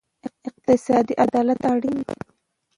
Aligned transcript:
اقتصادي 0.49 1.13
عدالت 1.23 1.61
اړین 1.71 1.97
دی. 2.07 2.17